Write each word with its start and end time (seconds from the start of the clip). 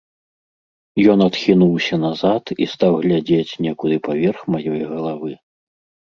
Ён 1.15 1.19
адхінуўся 1.25 1.95
назад 2.05 2.43
і 2.65 2.67
стаў 2.73 2.93
глядзець 3.03 3.57
некуды 3.65 3.95
паверх 4.07 4.39
маёй 4.55 4.81
галавы. 4.95 5.31